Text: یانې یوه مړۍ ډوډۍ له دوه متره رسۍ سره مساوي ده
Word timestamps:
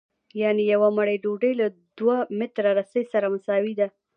یانې 0.41 0.63
یوه 0.73 0.87
مړۍ 0.97 1.17
ډوډۍ 1.23 1.53
له 1.61 1.67
دوه 1.97 2.17
متره 2.39 2.71
رسۍ 2.79 3.03
سره 3.13 3.25
مساوي 3.33 3.73
ده 3.79 3.87